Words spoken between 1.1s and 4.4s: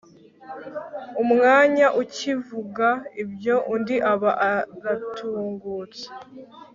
umwanya akivuga ibyo, undi aba